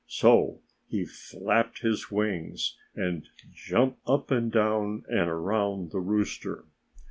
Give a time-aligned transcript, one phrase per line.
[0.07, 6.65] So he flapped his wings and jumped up and down and around the rooster.